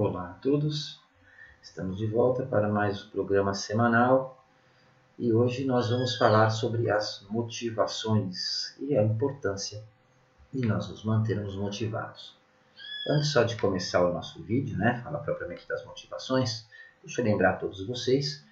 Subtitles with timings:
[0.00, 1.00] Olá a todos,
[1.60, 4.40] estamos de volta para mais um programa semanal
[5.18, 9.82] e hoje nós vamos falar sobre as motivações e a importância
[10.54, 12.36] de nós nos mantermos motivados.
[13.08, 16.64] Antes só de começar o nosso vídeo, né, falar propriamente das motivações,
[17.02, 18.46] deixa eu lembrar a todos vocês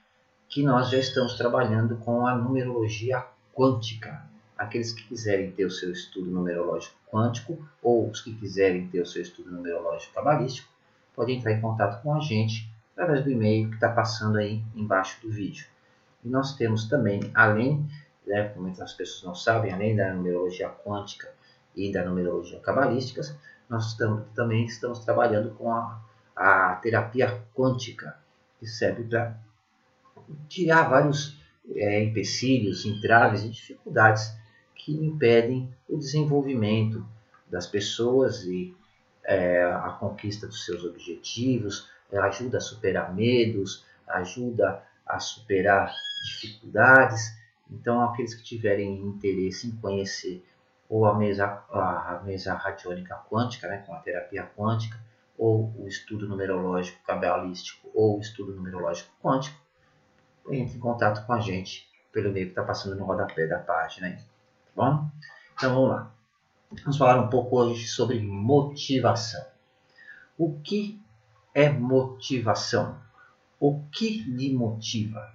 [0.48, 3.24] que nós já estamos trabalhando com a numerologia
[3.54, 4.20] quântica.
[4.58, 9.06] Aqueles que quiserem ter o seu estudo numerológico quântico ou os que quiserem ter o
[9.06, 10.74] seu estudo numerológico cabalístico,
[11.16, 15.20] pode entrar em contato com a gente através do e-mail que está passando aí embaixo
[15.22, 15.66] do vídeo.
[16.22, 17.88] E nós temos também, além,
[18.26, 21.32] né, como as pessoas não sabem, além da numerologia quântica
[21.74, 23.22] e da numerologia cabalística,
[23.68, 26.00] nós estamos, também estamos trabalhando com a,
[26.34, 28.16] a terapia quântica,
[28.58, 29.36] que serve para
[30.48, 31.40] tirar vários
[31.74, 34.32] é, empecilhos, entraves e dificuldades
[34.74, 37.06] que impedem o desenvolvimento
[37.50, 38.74] das pessoas e
[39.26, 45.92] é, a conquista dos seus objetivos, ajuda a superar medos, ajuda a superar
[46.24, 47.36] dificuldades.
[47.70, 50.46] Então, aqueles que tiverem interesse em conhecer
[50.88, 54.96] ou a mesa, a mesa radiônica quântica, né, com a terapia quântica,
[55.36, 59.58] ou o estudo numerológico cabalístico, ou o estudo numerológico quântico,
[60.48, 64.06] entre em contato com a gente pelo e-mail que está passando no rodapé da página.
[64.06, 64.22] Aí, tá
[64.76, 65.10] bom?
[65.54, 66.15] Então, vamos lá.
[66.82, 69.44] Vamos falar um pouco hoje sobre motivação.
[70.38, 71.00] O que
[71.54, 73.00] é motivação?
[73.58, 75.34] O que lhe motiva?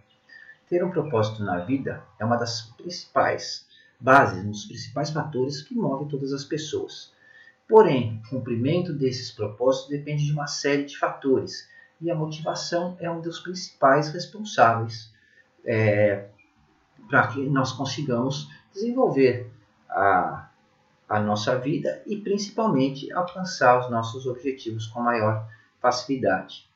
[0.69, 3.65] Ter um propósito na vida é uma das principais
[3.99, 7.11] bases, um dos principais fatores que move todas as pessoas.
[7.67, 11.67] Porém, o cumprimento desses propósitos depende de uma série de fatores
[11.99, 15.13] e a motivação é um dos principais responsáveis
[15.65, 16.29] é,
[17.09, 19.51] para que nós consigamos desenvolver
[19.89, 20.50] a
[21.11, 25.45] a nossa vida e principalmente alcançar os nossos objetivos com maior
[25.81, 26.69] facilidade.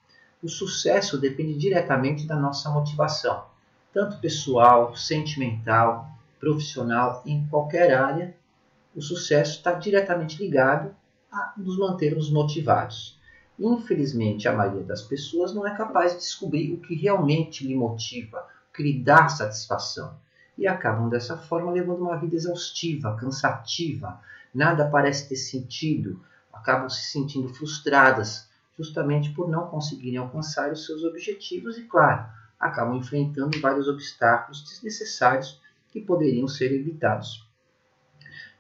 [0.44, 3.46] O sucesso depende diretamente da nossa motivação,
[3.94, 8.36] tanto pessoal, sentimental, profissional, em qualquer área.
[8.94, 10.94] O sucesso está diretamente ligado
[11.32, 13.18] a nos mantermos motivados.
[13.58, 18.46] Infelizmente, a maioria das pessoas não é capaz de descobrir o que realmente lhe motiva,
[18.70, 20.25] o que lhe dá satisfação
[20.58, 24.20] e acabam dessa forma levando uma vida exaustiva, cansativa,
[24.54, 26.22] nada parece ter sentido,
[26.52, 32.26] acabam se sentindo frustradas, justamente por não conseguirem alcançar os seus objetivos e, claro,
[32.60, 35.62] acabam enfrentando vários obstáculos desnecessários
[35.92, 37.48] que poderiam ser evitados.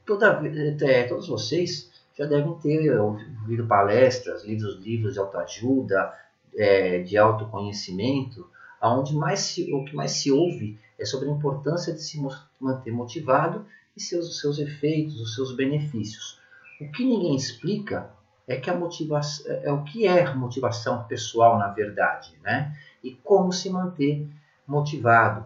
[0.05, 0.41] Toda,
[0.81, 6.13] é, todos vocês já devem ter ouvido palestras, lidos livros de autoajuda,
[6.55, 8.49] é, de autoconhecimento,
[8.93, 12.21] onde mais se, o que mais se ouve é sobre a importância de se
[12.59, 13.65] manter motivado
[13.95, 16.39] e seus, seus efeitos, os seus benefícios.
[16.79, 18.09] O que ninguém explica
[18.47, 22.77] é que a motivação é, é o que é motivação pessoal na verdade, né?
[23.03, 24.27] E como se manter
[24.67, 25.45] motivado.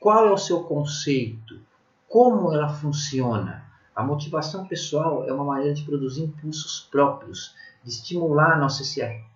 [0.00, 1.60] Qual é o seu conceito?
[2.08, 3.64] Como ela funciona?
[3.94, 8.82] A motivação pessoal é uma maneira de produzir impulsos próprios, de estimular a nossa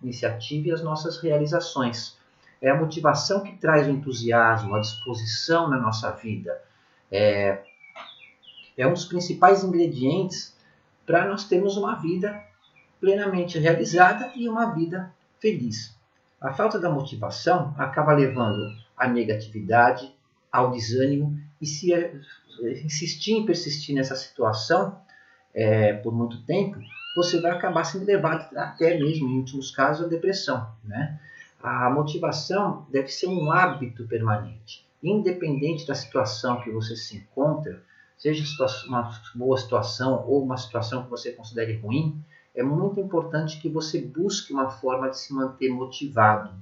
[0.01, 2.17] iniciativa e as nossas realizações.
[2.63, 6.61] É a motivação que traz o entusiasmo, a disposição na nossa vida.
[7.11, 7.61] É,
[8.77, 10.55] é um dos principais ingredientes
[11.05, 12.41] para nós termos uma vida
[13.01, 15.93] plenamente realizada e uma vida feliz.
[16.39, 20.15] A falta da motivação acaba levando à negatividade,
[20.49, 21.91] ao desânimo e se
[22.85, 25.01] insistir em persistir nessa situação
[25.53, 26.79] é, por muito tempo,
[27.17, 30.71] você vai acabar sendo levado até mesmo, em últimos casos, à depressão.
[30.81, 31.19] Né?
[31.63, 34.85] A motivação deve ser um hábito permanente.
[35.01, 37.81] Independente da situação que você se encontra,
[38.17, 38.43] seja
[38.85, 42.21] uma boa situação ou uma situação que você considere ruim,
[42.53, 46.53] é muito importante que você busque uma forma de se manter motivado.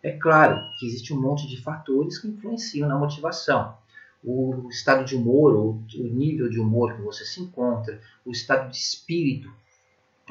[0.00, 3.76] É claro que existe um monte de fatores que influenciam na motivação.
[4.22, 8.76] O estado de humor, o nível de humor que você se encontra, o estado de
[8.76, 9.50] espírito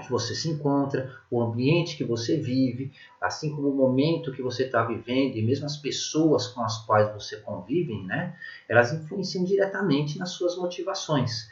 [0.02, 4.66] que você se encontra, o ambiente que você vive, assim como o momento que você
[4.66, 8.36] está vivendo e mesmo as pessoas com as quais você convive, né,
[8.70, 11.50] elas influenciam diretamente nas suas motivações.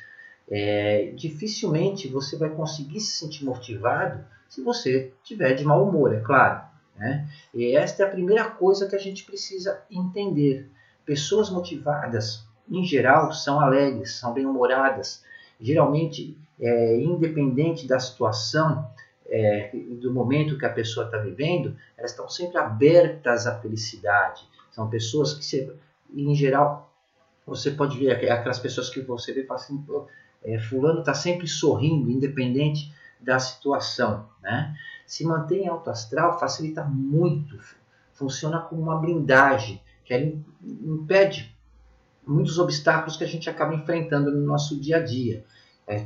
[0.49, 6.19] É, dificilmente você vai conseguir se sentir motivado se você tiver de mau humor, é
[6.19, 6.61] claro.
[6.95, 7.27] Né?
[7.53, 10.69] E esta é a primeira coisa que a gente precisa entender.
[11.05, 15.23] Pessoas motivadas, em geral, são alegres, são bem-humoradas,
[15.59, 18.89] geralmente é, independente da situação,
[19.27, 19.71] é,
[20.01, 24.47] do momento que a pessoa está vivendo, elas estão sempre abertas à felicidade.
[24.71, 25.71] São pessoas que,
[26.13, 26.91] em geral,
[27.45, 29.83] você pode ver aquelas pessoas que você vê e fala assim,
[30.43, 34.27] é, fulano está sempre sorrindo, independente da situação.
[34.41, 34.75] Né?
[35.05, 37.59] Se manter em alto astral facilita muito,
[38.13, 41.55] funciona como uma blindagem que impede
[42.25, 45.43] muitos obstáculos que a gente acaba enfrentando no nosso dia a dia.
[45.87, 46.05] É,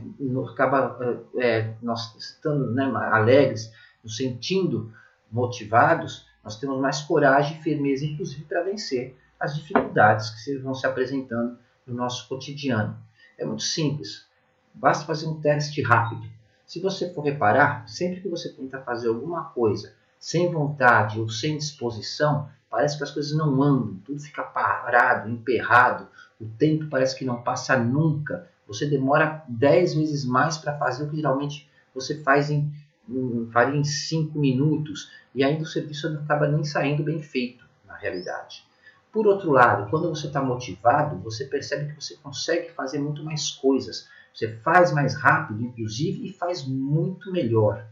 [0.51, 0.97] acaba
[1.37, 3.71] é, é, nós estando né, alegres,
[4.03, 4.91] nos sentindo
[5.31, 10.85] motivados, nós temos mais coragem e firmeza, inclusive, para vencer as dificuldades que vão se
[10.85, 12.97] apresentando no nosso cotidiano.
[13.37, 14.25] É muito simples,
[14.73, 16.23] basta fazer um teste rápido.
[16.65, 21.57] Se você for reparar, sempre que você tenta fazer alguma coisa sem vontade ou sem
[21.57, 26.07] disposição, parece que as coisas não andam, tudo fica parado, emperrado,
[26.39, 28.47] o tempo parece que não passa nunca.
[28.69, 32.71] Você demora 10 vezes mais para fazer o que geralmente você faz em,
[33.09, 37.65] em, faria em 5 minutos e ainda o serviço não acaba nem saindo bem feito
[37.85, 38.63] na realidade.
[39.11, 43.49] Por outro lado, quando você está motivado, você percebe que você consegue fazer muito mais
[43.49, 44.07] coisas.
[44.31, 47.85] Você faz mais rápido, inclusive, e faz muito melhor.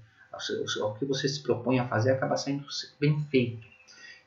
[0.82, 2.64] O que você se propõe a fazer acaba sendo
[3.00, 3.66] bem feito.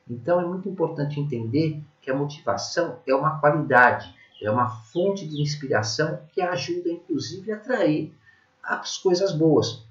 [0.09, 5.41] Então é muito importante entender que a motivação é uma qualidade, é uma fonte de
[5.41, 8.11] inspiração que ajuda, inclusive, a atrair
[8.63, 9.83] as coisas boas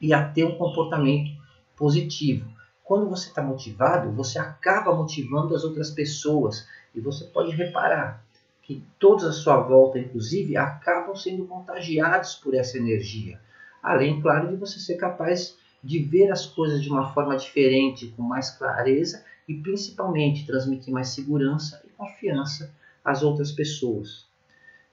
[0.00, 1.30] e a ter um comportamento
[1.76, 2.50] positivo.
[2.82, 8.24] Quando você está motivado, você acaba motivando as outras pessoas e você pode reparar
[8.62, 13.40] que todos à sua volta, inclusive, acabam sendo contagiados por essa energia.
[13.82, 18.22] Além, claro, de você ser capaz de ver as coisas de uma forma diferente, com
[18.22, 22.74] mais clareza e principalmente transmitir mais segurança e confiança
[23.06, 24.26] às outras pessoas.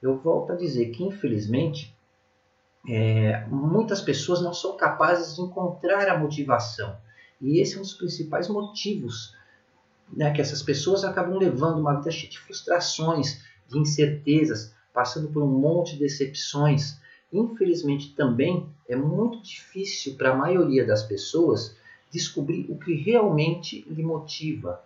[0.00, 1.94] Eu volto a dizer que, infelizmente,
[2.88, 6.96] é, muitas pessoas não são capazes de encontrar a motivação.
[7.40, 9.34] E esse é um dos principais motivos
[10.12, 15.42] né, que essas pessoas acabam levando uma vida cheia de frustrações, de incertezas, passando por
[15.42, 16.98] um monte de decepções.
[17.32, 21.76] Infelizmente, também é muito difícil para a maioria das pessoas
[22.12, 24.80] descobrir o que realmente lhe motiva.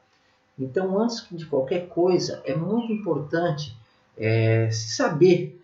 [0.59, 3.77] Então, antes de qualquer coisa, é muito importante
[4.17, 5.61] é, se saber,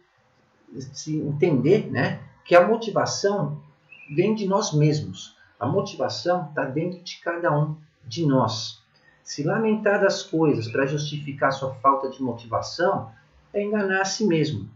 [0.93, 3.61] se entender né, que a motivação
[4.15, 5.37] vem de nós mesmos.
[5.59, 7.77] A motivação está dentro de cada um
[8.07, 8.83] de nós.
[9.23, 13.11] Se lamentar das coisas para justificar sua falta de motivação
[13.53, 14.69] é enganar a si mesmo.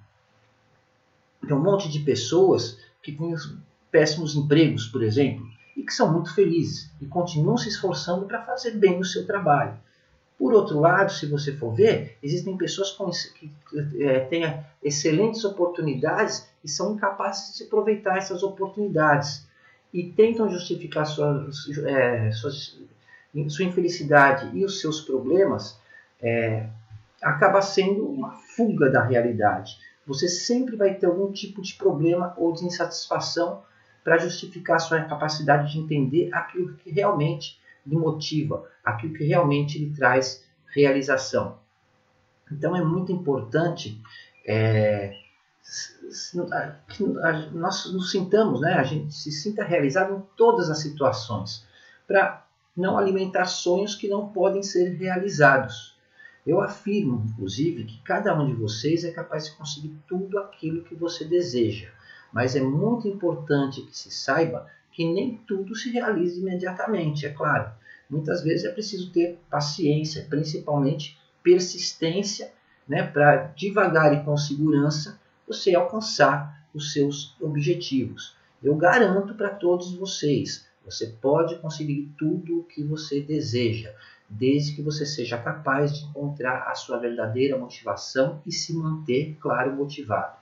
[1.47, 3.35] Tem um monte de pessoas que têm
[3.91, 8.73] péssimos empregos, por exemplo, e que são muito felizes e continuam se esforçando para fazer
[8.73, 9.79] bem o seu trabalho.
[10.38, 12.93] Por outro lado, se você for ver, existem pessoas
[13.32, 13.52] que
[14.00, 14.44] é, têm
[14.82, 19.49] excelentes oportunidades e são incapazes de aproveitar essas oportunidades
[19.93, 21.49] e tentam justificar sua,
[21.87, 25.76] é, sua, sua infelicidade e os seus problemas,
[26.23, 26.69] é,
[27.20, 29.76] acaba sendo uma fuga da realidade.
[30.06, 33.62] Você sempre vai ter algum tipo de problema ou de insatisfação
[34.05, 39.91] para justificar sua capacidade de entender aquilo que realmente lhe motiva, aquilo que realmente lhe
[39.91, 40.45] traz
[40.75, 41.59] realização.
[42.51, 44.01] Então é muito importante
[44.47, 45.15] é,
[46.89, 47.05] que
[47.53, 51.67] nós nos sintamos, né, a gente se sinta realizado em todas as situações,
[52.07, 52.47] para
[52.77, 55.97] não alimentar sonhos que não podem ser realizados.
[56.47, 60.95] Eu afirmo, inclusive, que cada um de vocês é capaz de conseguir tudo aquilo que
[60.95, 61.91] você deseja.
[62.33, 64.67] Mas é muito importante que se saiba
[64.99, 67.70] que nem tudo se realiza imediatamente, é claro.
[68.11, 72.51] Muitas vezes é preciso ter paciência, principalmente persistência,
[72.89, 78.34] né, para devagar e com segurança você alcançar os seus objetivos.
[78.61, 83.94] Eu garanto para todos vocês, você pode conseguir tudo o que você deseja,
[84.29, 89.77] desde que você seja capaz de encontrar a sua verdadeira motivação e se manter, claro,
[89.77, 90.37] motivado.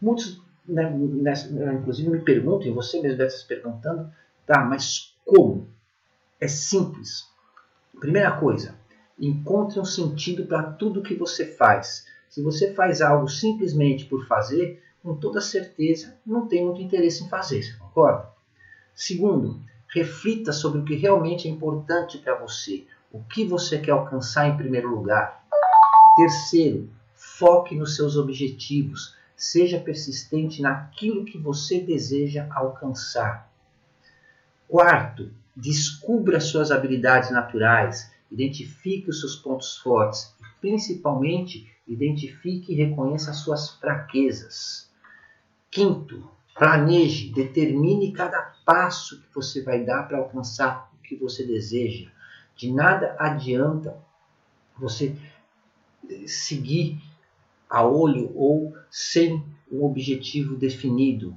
[0.00, 4.10] Muitos, né, nessa, inclusive, me perguntam, e você mesmo deve estar se perguntando,
[4.46, 5.68] tá, mas como?
[6.40, 7.28] É simples.
[8.00, 8.74] Primeira coisa,
[9.18, 12.06] encontre um sentido para tudo que você faz.
[12.28, 17.28] Se você faz algo simplesmente por fazer, com toda certeza não tem muito interesse em
[17.28, 18.28] fazer, você concorda?
[18.94, 19.60] Segundo,
[19.94, 24.56] reflita sobre o que realmente é importante para você, o que você quer alcançar em
[24.56, 25.44] primeiro lugar.
[26.16, 29.16] Terceiro, foque nos seus objetivos.
[29.36, 33.50] Seja persistente naquilo que você deseja alcançar.
[34.68, 43.30] Quarto, descubra suas habilidades naturais, identifique os seus pontos fortes e, principalmente, identifique e reconheça
[43.30, 44.90] as suas fraquezas.
[45.70, 52.10] Quinto, planeje, determine cada passo que você vai dar para alcançar o que você deseja.
[52.56, 53.96] De nada adianta
[54.78, 55.16] você
[56.26, 57.00] seguir
[57.68, 61.34] a olho ou sem um objetivo definido.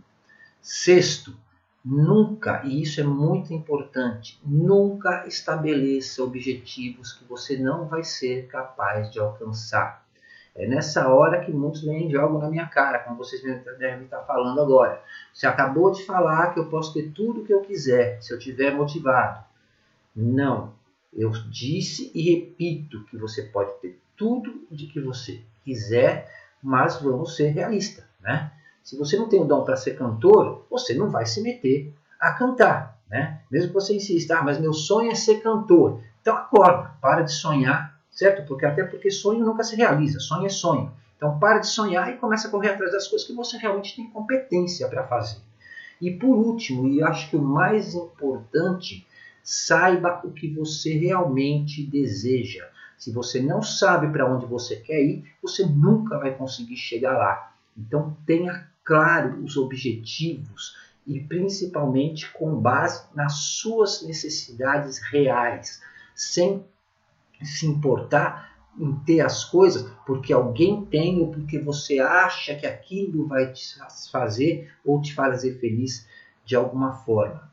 [0.62, 1.36] Sexto,
[1.84, 9.10] nunca, e isso é muito importante, nunca estabeleça objetivos que você não vai ser capaz
[9.12, 10.06] de alcançar.
[10.56, 14.22] É nessa hora que muitos vêm e jogam na minha cara, como vocês devem estar
[14.22, 15.02] falando agora.
[15.34, 18.38] Você acabou de falar que eu posso ter tudo o que eu quiser se eu
[18.38, 19.44] estiver motivado.
[20.16, 20.74] Não.
[21.12, 27.36] Eu disse e repito que você pode ter tudo de que você quiser, mas vamos
[27.36, 28.52] ser realistas, né?
[28.84, 32.32] Se você não tem o dom para ser cantor, você não vai se meter a
[32.32, 33.42] cantar, né?
[33.52, 36.02] Mesmo que você insista, ah, mas meu sonho é ser cantor.
[36.22, 38.48] Então acorda, para de sonhar certo?
[38.48, 40.92] Porque até porque sonho nunca se realiza, sonho é sonho.
[41.16, 44.10] Então pare de sonhar e comece a correr atrás das coisas que você realmente tem
[44.10, 45.40] competência para fazer.
[46.02, 49.06] E por último, e acho que o mais importante,
[49.44, 52.68] saiba o que você realmente deseja.
[52.98, 57.54] Se você não sabe para onde você quer ir, você nunca vai conseguir chegar lá.
[57.78, 60.76] Então tenha claro os objetivos
[61.06, 65.82] e principalmente com base nas suas necessidades reais,
[66.16, 66.66] sem
[67.44, 73.28] se importar em ter as coisas porque alguém tem ou porque você acha que aquilo
[73.28, 73.76] vai te
[74.12, 76.08] fazer ou te fazer feliz
[76.46, 77.52] de alguma forma.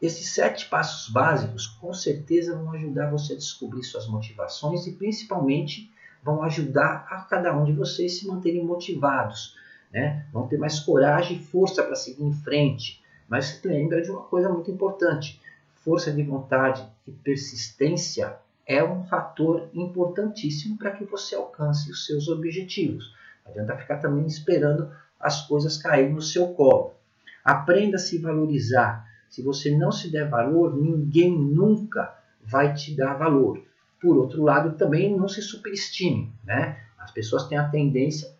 [0.00, 5.92] Esses sete passos básicos com certeza vão ajudar você a descobrir suas motivações e principalmente
[6.22, 9.56] vão ajudar a cada um de vocês se manterem motivados,
[9.92, 10.26] né?
[10.32, 13.02] Vão ter mais coragem e força para seguir em frente.
[13.28, 15.40] Mas lembra de uma coisa muito importante:
[15.74, 18.36] força de vontade e persistência
[18.66, 23.14] é um fator importantíssimo para que você alcance os seus objetivos.
[23.44, 26.94] Não adianta ficar também esperando as coisas caírem no seu colo.
[27.42, 29.08] Aprenda a se valorizar.
[29.28, 33.62] Se você não se der valor, ninguém nunca vai te dar valor.
[34.00, 36.32] Por outro lado, também não se superestime.
[36.44, 36.78] Né?
[36.98, 38.32] As pessoas têm a tendência,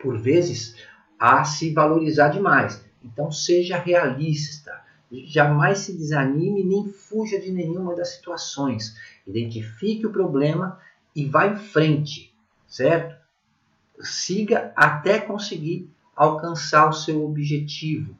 [0.00, 0.76] por vezes,
[1.18, 2.84] a se valorizar demais.
[3.04, 4.80] Então, seja realista.
[5.10, 8.96] Jamais se desanime nem fuja de nenhuma das situações.
[9.26, 10.78] Identifique o problema
[11.14, 12.34] e vá em frente,
[12.66, 13.16] certo?
[14.00, 18.16] Siga até conseguir alcançar o seu objetivo.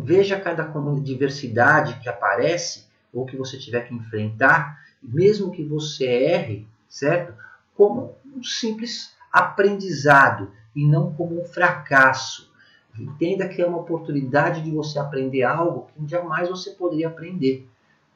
[0.00, 0.64] Veja cada
[1.00, 7.34] diversidade que aparece ou que você tiver que enfrentar, mesmo que você erre, certo?
[7.74, 12.50] Como um simples aprendizado e não como um fracasso.
[12.98, 17.68] Entenda que é uma oportunidade de você aprender algo que jamais você poderia aprender,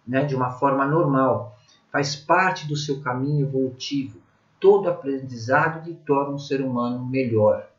[0.06, 1.56] né, de uma forma normal
[1.96, 4.20] faz parte do seu caminho evolutivo.
[4.60, 7.70] Todo aprendizado lhe torna um ser humano melhor.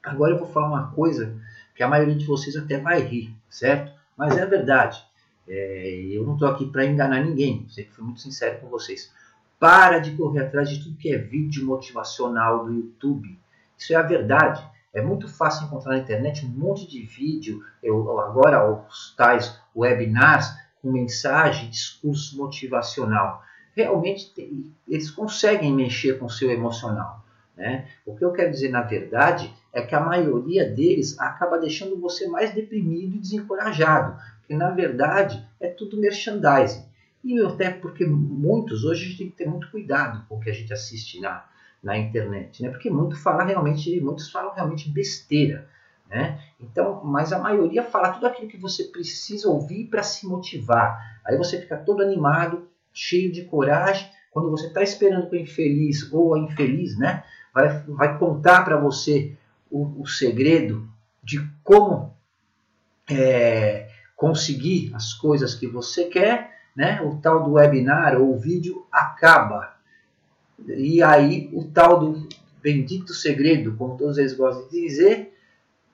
[0.00, 1.34] Agora eu vou falar uma coisa
[1.74, 3.92] que a maioria de vocês até vai rir, certo?
[4.16, 5.02] Mas é verdade.
[5.46, 9.12] É, eu não estou aqui para enganar ninguém, sei que fui muito sincero com vocês.
[9.58, 13.38] Para de correr atrás de tudo que é vídeo motivacional do YouTube.
[13.78, 14.64] Isso é a verdade.
[14.92, 17.64] É muito fácil encontrar na internet um monte de vídeo.
[17.82, 23.42] Eu, agora, os tais webinars com mensagem, discurso motivacional.
[23.74, 24.32] Realmente
[24.86, 27.24] eles conseguem mexer com o seu emocional.
[27.56, 27.88] Né?
[28.04, 32.28] O que eu quero dizer, na verdade, é que a maioria deles acaba deixando você
[32.28, 36.84] mais deprimido e desencorajado, porque na verdade é tudo merchandising.
[37.24, 40.48] E até porque muitos, hoje a gente tem que ter muito cuidado com o que
[40.48, 41.44] a gente assiste na,
[41.82, 42.68] na internet, né?
[42.68, 45.66] porque muito fala realmente, muitos falam realmente besteira.
[46.08, 46.38] Né?
[46.60, 51.18] Então, mas a maioria fala tudo aquilo que você precisa ouvir para se motivar.
[51.24, 54.08] Aí você fica todo animado, cheio de coragem.
[54.30, 58.76] Quando você está esperando que o infeliz ou a infeliz, né, vai, vai contar para
[58.76, 59.36] você
[59.74, 60.88] o, o, segredo
[61.20, 62.14] de como
[63.10, 69.74] é, conseguir as coisas que você quer, né, o tal do webinar ou vídeo acaba.
[70.68, 72.28] E aí o tal do
[72.62, 75.36] bendito segredo, como todos eles gostam de dizer,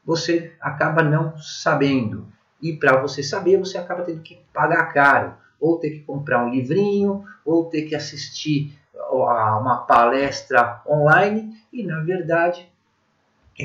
[0.04, 2.28] você acaba não sabendo.
[2.60, 6.50] E para você saber, você acaba tendo que pagar caro, ou ter que comprar um
[6.50, 12.69] livrinho, ou ter que assistir a uma palestra online, e na verdade,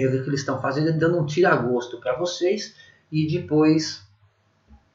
[0.03, 2.75] é o que eles estão fazendo é dando um tira-gosto para vocês
[3.11, 4.05] e depois,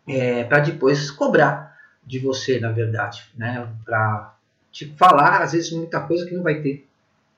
[0.09, 3.69] é, para depois cobrar de você, na verdade, né?
[3.85, 4.35] para
[4.71, 6.87] te falar, às vezes, muita coisa que não vai ter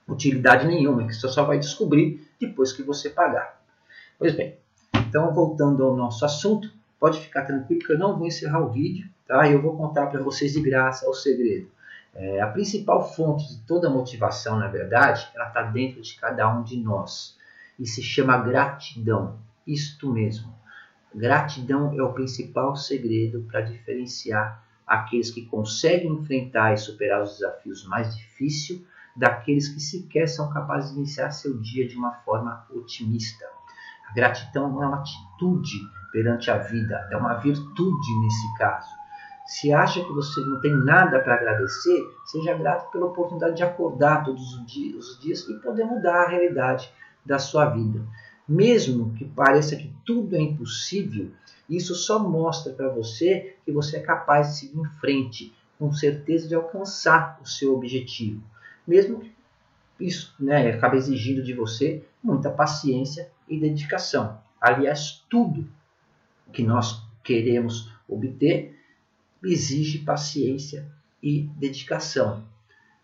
[0.09, 3.61] utilidade nenhuma, que você só vai descobrir depois que você pagar.
[4.19, 4.57] Pois bem,
[4.95, 9.09] então voltando ao nosso assunto, pode ficar tranquilo que eu não vou encerrar o vídeo,
[9.27, 9.49] tá?
[9.49, 11.69] Eu vou contar para vocês de graça o segredo.
[12.15, 16.63] É, a principal fonte de toda motivação, na verdade, ela está dentro de cada um
[16.63, 17.37] de nós
[17.83, 19.41] e se chama gratidão.
[19.67, 20.55] Isto mesmo.
[21.13, 27.85] Gratidão é o principal segredo para diferenciar aqueles que conseguem enfrentar e superar os desafios
[27.89, 28.81] mais difíceis
[29.17, 33.45] daqueles que sequer são capazes de iniciar seu dia de uma forma otimista.
[34.09, 35.79] A gratidão é uma atitude
[36.13, 38.91] perante a vida, é uma virtude nesse caso.
[39.45, 44.25] Se acha que você não tem nada para agradecer, seja grato pela oportunidade de acordar
[44.25, 46.93] todos os dias, os dias e poder mudar a realidade
[47.25, 48.05] da sua vida.
[48.49, 51.31] Mesmo que pareça que tudo é impossível,
[51.69, 56.49] isso só mostra para você que você é capaz de seguir em frente, com certeza
[56.49, 58.43] de alcançar o seu objetivo.
[58.87, 59.33] Mesmo que
[60.01, 64.39] isso né, acabe exigindo de você muita paciência e dedicação.
[64.61, 65.69] Aliás, tudo
[66.53, 68.79] que nós queremos obter
[69.43, 70.87] exige paciência
[71.23, 72.45] e dedicação.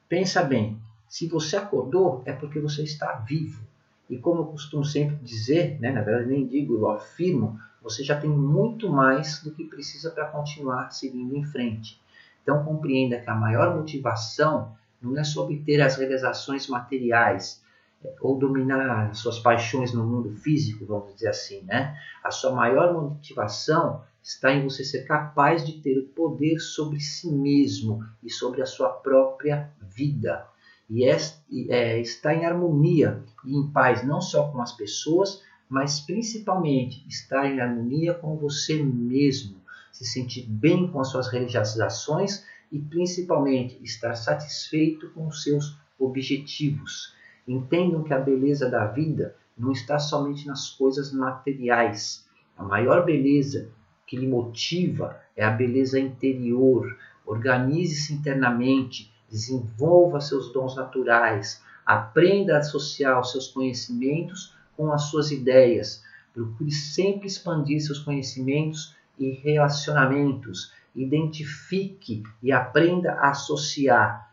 [0.08, 3.62] Pensa bem, se você acordou é porque você está vivo.
[4.08, 8.18] E como eu costumo sempre dizer, né, na verdade nem digo, eu afirmo, você já
[8.18, 12.00] tem muito mais do que precisa para continuar seguindo em frente.
[12.42, 17.62] Então compreenda que a maior motivação não é só obter as realizações materiais
[18.02, 21.96] é, ou dominar suas paixões no mundo físico, vamos dizer assim, né?
[22.22, 27.30] A sua maior motivação está em você ser capaz de ter o poder sobre si
[27.30, 30.46] mesmo e sobre a sua própria vida.
[30.88, 37.04] E é, está em harmonia e em paz não só com as pessoas, mas principalmente
[37.07, 39.61] estar em harmonia com você mesmo,
[39.92, 47.14] se sentir bem com as suas realizações e principalmente estar satisfeito com os seus objetivos.
[47.47, 52.26] Entendam que a beleza da vida não está somente nas coisas materiais.
[52.57, 53.71] A maior beleza
[54.07, 56.97] que lhe motiva é a beleza interior.
[57.26, 65.30] Organize-se internamente, desenvolva seus dons naturais, aprenda a associar os seus conhecimentos com as suas
[65.30, 66.02] ideias.
[66.32, 70.73] Procure sempre expandir seus conhecimentos e relacionamentos.
[70.94, 74.32] Identifique e aprenda a associar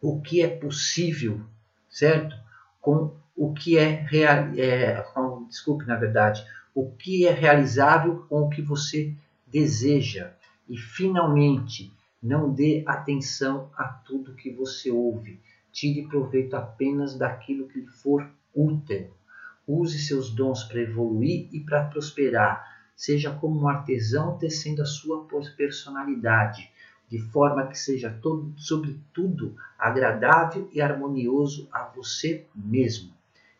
[0.00, 1.40] o que é possível,
[1.88, 2.36] certo?
[2.80, 8.42] Com o que é, real, é com, desculpe, na verdade, o que é realizável com
[8.42, 9.14] o que você
[9.46, 10.32] deseja.
[10.68, 15.40] E finalmente, não dê atenção a tudo que você ouve.
[15.72, 19.10] Tire proveito apenas daquilo que lhe for útil.
[19.66, 22.64] Use seus dons para evoluir e para prosperar.
[22.94, 26.70] Seja como um artesão tecendo a sua personalidade,
[27.08, 33.12] de forma que seja todo, sobretudo agradável e harmonioso a você mesmo.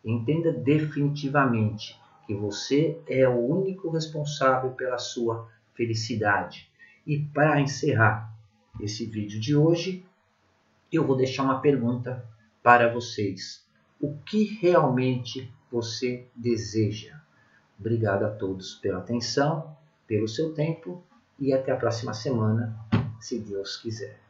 [0.05, 6.69] Entenda definitivamente que você é o único responsável pela sua felicidade.
[7.05, 8.32] E para encerrar
[8.79, 10.05] esse vídeo de hoje,
[10.91, 12.25] eu vou deixar uma pergunta
[12.61, 13.65] para vocês.
[13.99, 17.19] O que realmente você deseja?
[17.79, 19.75] Obrigado a todos pela atenção,
[20.07, 21.03] pelo seu tempo
[21.39, 22.77] e até a próxima semana,
[23.19, 24.22] se Deus quiser.